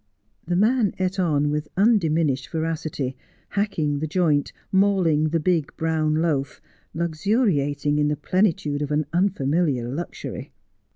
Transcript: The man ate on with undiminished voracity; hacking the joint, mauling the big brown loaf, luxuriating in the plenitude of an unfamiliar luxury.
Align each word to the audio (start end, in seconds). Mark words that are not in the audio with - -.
The 0.47 0.55
man 0.55 0.95
ate 0.97 1.19
on 1.19 1.51
with 1.51 1.67
undiminished 1.77 2.49
voracity; 2.51 3.15
hacking 3.49 3.99
the 3.99 4.07
joint, 4.07 4.51
mauling 4.71 5.29
the 5.29 5.39
big 5.39 5.71
brown 5.77 6.15
loaf, 6.15 6.59
luxuriating 6.95 7.99
in 7.99 8.07
the 8.07 8.15
plenitude 8.17 8.81
of 8.81 8.89
an 8.89 9.05
unfamiliar 9.13 9.87
luxury. 9.89 10.53